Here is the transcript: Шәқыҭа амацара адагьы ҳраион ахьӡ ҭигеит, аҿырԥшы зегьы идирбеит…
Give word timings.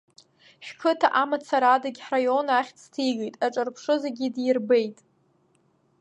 Шәқыҭа 0.65 1.07
амацара 1.21 1.67
адагьы 1.75 2.03
ҳраион 2.07 2.47
ахьӡ 2.59 2.79
ҭигеит, 2.93 3.35
аҿырԥшы 3.45 3.95
зегьы 4.03 4.23
идирбеит… 4.27 4.97